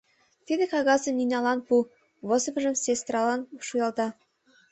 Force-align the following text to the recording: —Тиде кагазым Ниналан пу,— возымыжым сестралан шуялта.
—Тиде 0.45 0.63
кагазым 0.71 1.15
Ниналан 1.19 1.59
пу,— 1.67 1.75
возымыжым 2.27 2.75
сестралан 2.83 3.41
шуялта. 3.67 4.07